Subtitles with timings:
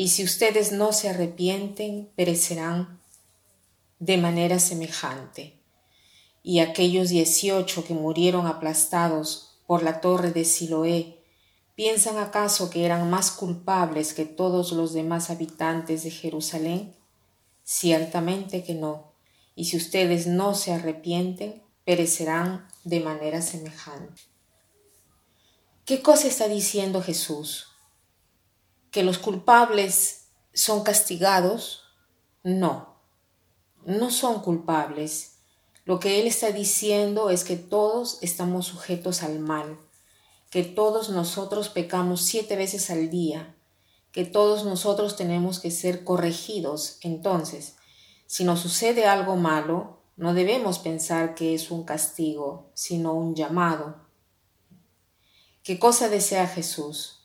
[0.00, 2.98] y si ustedes no se arrepienten, perecerán
[3.98, 5.60] de manera semejante.
[6.42, 11.18] Y aquellos dieciocho que murieron aplastados por la torre de Siloé,
[11.74, 16.96] ¿piensan acaso que eran más culpables que todos los demás habitantes de Jerusalén?
[17.62, 19.12] Ciertamente que no,
[19.54, 24.22] y si ustedes no se arrepienten, perecerán de manera semejante.
[25.84, 27.69] ¿Qué cosa está diciendo Jesús?
[28.90, 31.84] Que los culpables son castigados,
[32.42, 32.96] no,
[33.84, 35.36] no son culpables.
[35.84, 39.78] Lo que él está diciendo es que todos estamos sujetos al mal,
[40.50, 43.56] que todos nosotros pecamos siete veces al día,
[44.12, 46.98] que todos nosotros tenemos que ser corregidos.
[47.02, 47.76] Entonces,
[48.26, 54.06] si nos sucede algo malo, no debemos pensar que es un castigo, sino un llamado.
[55.62, 57.19] ¿Qué cosa desea Jesús?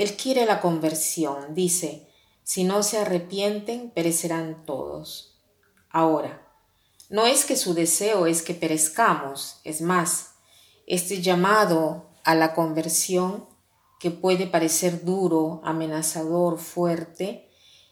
[0.00, 2.08] Él quiere la conversión, dice,
[2.42, 5.38] si no se arrepienten, perecerán todos.
[5.90, 6.48] Ahora,
[7.10, 10.36] no es que su deseo es que perezcamos, es más,
[10.86, 13.44] este llamado a la conversión,
[13.98, 17.50] que puede parecer duro, amenazador, fuerte,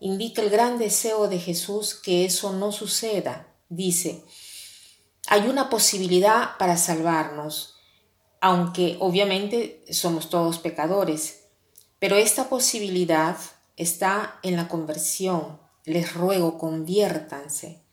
[0.00, 3.54] indica el gran deseo de Jesús que eso no suceda.
[3.68, 4.24] Dice,
[5.26, 7.74] hay una posibilidad para salvarnos,
[8.40, 11.39] aunque obviamente somos todos pecadores,
[12.00, 13.36] pero esta posibilidad
[13.76, 15.60] está en la conversión.
[15.84, 17.84] Les ruego, conviértanse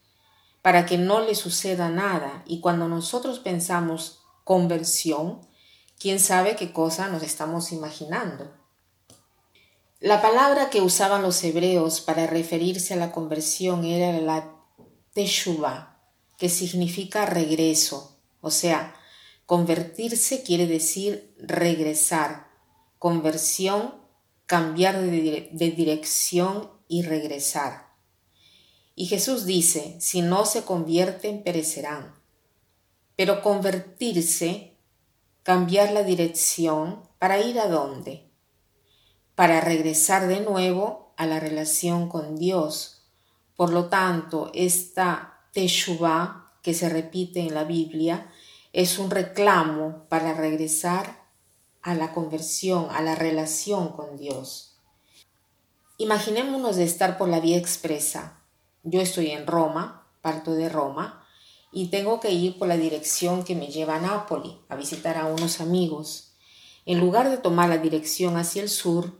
[0.67, 2.43] para que no les suceda nada.
[2.45, 5.39] Y cuando nosotros pensamos conversión,
[5.97, 8.53] quién sabe qué cosa nos estamos imaginando.
[10.01, 14.57] La palabra que usaban los hebreos para referirse a la conversión era la
[15.13, 16.01] teshuva,
[16.37, 18.19] que significa regreso.
[18.41, 18.93] O sea,
[19.45, 22.46] convertirse quiere decir regresar,
[22.99, 23.95] conversión,
[24.45, 27.87] cambiar de, dirección y regresar.
[28.95, 32.15] Y Jesús dice, si no se convierten, perecerán.
[33.15, 34.77] Pero convertirse,
[35.43, 38.31] cambiar la dirección, ¿para ir a dónde?
[39.35, 43.05] Para regresar de nuevo a la relación con Dios.
[43.55, 48.31] Por lo tanto, esta Teshuvah que se repite en la Biblia
[48.73, 51.26] es un reclamo para regresar
[51.81, 54.75] a la conversión, a la relación con Dios.
[55.97, 58.41] Imaginémonos de estar por la vía expresa.
[58.83, 61.25] Yo estoy en Roma, parto de Roma,
[61.71, 65.25] y tengo que ir por la dirección que me lleva a Nápoli, a visitar a
[65.25, 66.33] unos amigos.
[66.85, 69.17] En lugar de tomar la dirección hacia el sur,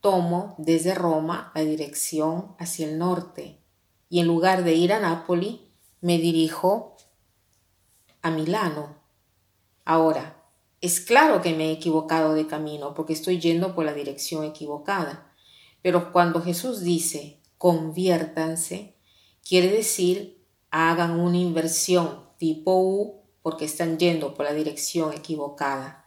[0.00, 3.60] tomo desde Roma la dirección hacia el norte.
[4.08, 6.96] Y en lugar de ir a Nápoli, me dirijo
[8.20, 8.96] a Milano.
[9.84, 10.41] Ahora,
[10.82, 15.32] es claro que me he equivocado de camino porque estoy yendo por la dirección equivocada.
[15.80, 18.96] Pero cuando Jesús dice conviértanse,
[19.48, 26.04] quiere decir hagan una inversión tipo U porque están yendo por la dirección equivocada.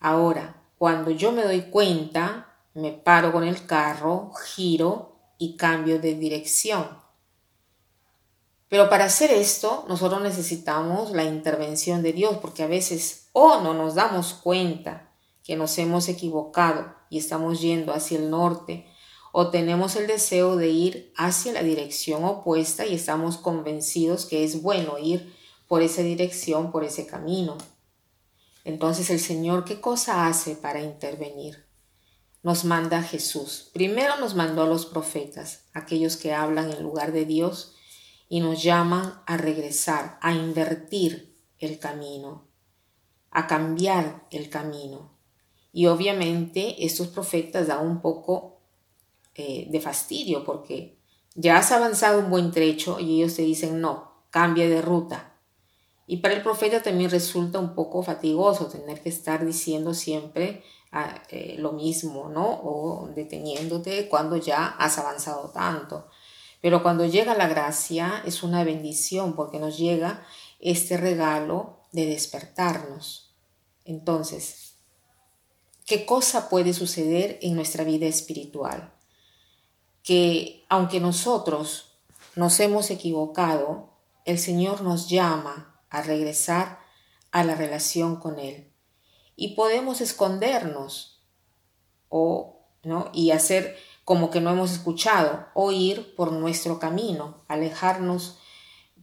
[0.00, 6.16] Ahora, cuando yo me doy cuenta, me paro con el carro, giro y cambio de
[6.16, 7.01] dirección.
[8.72, 13.74] Pero para hacer esto, nosotros necesitamos la intervención de Dios, porque a veces o no
[13.74, 15.12] nos damos cuenta
[15.44, 18.86] que nos hemos equivocado y estamos yendo hacia el norte,
[19.30, 24.62] o tenemos el deseo de ir hacia la dirección opuesta y estamos convencidos que es
[24.62, 25.36] bueno ir
[25.68, 27.58] por esa dirección, por ese camino.
[28.64, 31.66] Entonces el Señor, ¿qué cosa hace para intervenir?
[32.42, 33.68] Nos manda a Jesús.
[33.74, 37.76] Primero nos mandó a los profetas, aquellos que hablan en lugar de Dios,
[38.32, 42.48] y nos llaman a regresar, a invertir el camino,
[43.30, 45.18] a cambiar el camino.
[45.70, 48.62] Y obviamente estos profetas dan un poco
[49.34, 50.98] eh, de fastidio porque
[51.34, 55.34] ya has avanzado un buen trecho y ellos te dicen no, cambia de ruta.
[56.06, 61.22] Y para el profeta también resulta un poco fatigoso tener que estar diciendo siempre ah,
[61.28, 62.48] eh, lo mismo, ¿no?
[62.48, 66.08] O deteniéndote cuando ya has avanzado tanto.
[66.62, 70.24] Pero cuando llega la gracia es una bendición porque nos llega
[70.60, 73.34] este regalo de despertarnos.
[73.84, 74.76] Entonces,
[75.84, 78.94] ¿qué cosa puede suceder en nuestra vida espiritual?
[80.02, 81.94] que aunque nosotros
[82.34, 83.90] nos hemos equivocado,
[84.24, 86.80] el Señor nos llama a regresar
[87.30, 88.72] a la relación con Él.
[89.36, 91.22] Y podemos escondernos
[92.08, 93.10] o, ¿no?
[93.12, 98.38] y hacer como que no hemos escuchado, o ir por nuestro camino, alejarnos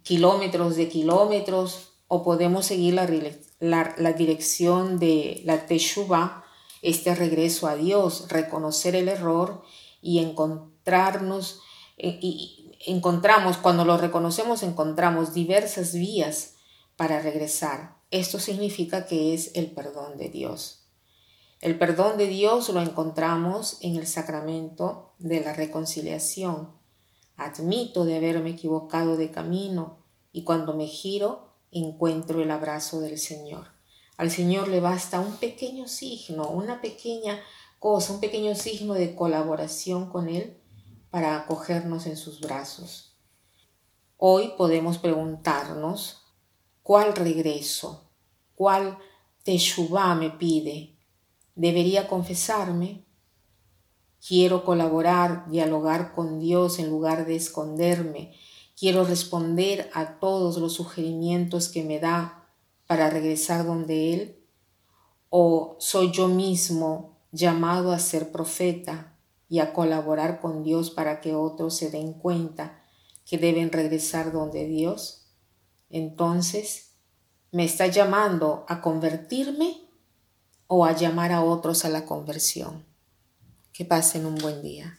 [0.03, 6.43] kilómetros de kilómetros, o podemos seguir la, dirección de la Teshuvah,
[6.81, 9.61] este regreso a Dios, reconocer el error
[10.01, 11.61] y encontrarnos,
[11.97, 16.55] eh, y encontramos, cuando lo reconocemos, encontramos diversas vías
[16.95, 17.97] para regresar.
[18.11, 20.88] Esto significa que es el perdón de Dios.
[21.61, 26.71] El perdón de Dios lo encontramos en el sacramento de la reconciliación.
[27.35, 33.67] Admito de haberme equivocado de camino y cuando me giro encuentro el abrazo del Señor.
[34.15, 37.39] Al Señor le basta un pequeño signo, una pequeña
[37.77, 40.57] cosa, un pequeño signo de colaboración con Él
[41.09, 43.17] para acogernos en sus brazos.
[44.15, 46.23] Hoy podemos preguntarnos
[46.83, 48.09] cuál regreso,
[48.55, 48.97] cuál
[49.43, 50.98] Teshuvah me pide.
[51.59, 53.03] ¿Debería confesarme?
[54.25, 58.33] Quiero colaborar, dialogar con Dios en lugar de esconderme.
[58.79, 62.47] Quiero responder a todos los sugerimientos que me da
[62.87, 64.39] para regresar donde Él.
[65.27, 69.17] ¿O soy yo mismo llamado a ser profeta
[69.49, 72.81] y a colaborar con Dios para que otros se den cuenta
[73.25, 75.27] que deben regresar donde Dios,
[75.89, 76.93] entonces
[77.51, 79.88] me está llamando a convertirme
[80.71, 82.85] o a llamar a otros a la conversión.
[83.73, 84.98] Que pasen un buen día.